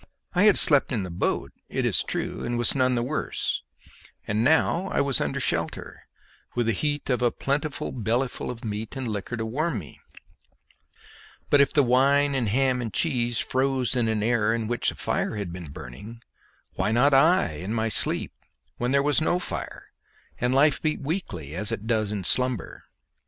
[0.33, 3.61] I had slept in the boat, it is true, and was none the worse;
[4.25, 6.07] and now I was under shelter,
[6.55, 9.99] with the heat of a plentiful bellyful of meat and liquor to warm me;
[11.51, 15.35] but if wine and ham and cheese froze in an air in which a fire
[15.35, 16.23] had been burning,
[16.73, 18.33] why not I in my sleep,
[18.77, 19.91] when there was no fire,
[20.39, 22.85] and life beat weakly, as it does in slumber?